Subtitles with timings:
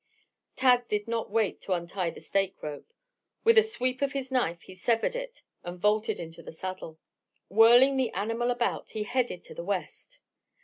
[0.55, 2.91] Tad did not wait to untie the stake rope.
[3.43, 6.97] With a sweep of his knife he severed it and vaulted into the saddle.
[7.49, 10.17] Whirling the animal about he headed to the west.